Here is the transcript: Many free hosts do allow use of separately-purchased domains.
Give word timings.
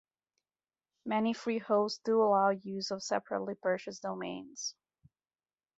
Many 1.05 1.31
free 1.31 1.59
hosts 1.59 1.99
do 2.03 2.23
allow 2.23 2.49
use 2.49 2.89
of 2.89 3.03
separately-purchased 3.03 4.01
domains. 4.01 4.73